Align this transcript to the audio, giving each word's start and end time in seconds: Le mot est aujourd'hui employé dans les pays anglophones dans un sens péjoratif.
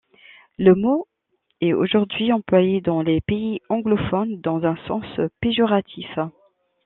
Le 0.57 0.73
mot 0.73 1.07
est 1.61 1.73
aujourd'hui 1.73 2.33
employé 2.33 2.81
dans 2.81 3.03
les 3.03 3.21
pays 3.21 3.59
anglophones 3.69 4.41
dans 4.41 4.63
un 4.63 4.75
sens 4.87 5.05
péjoratif. 5.41 6.09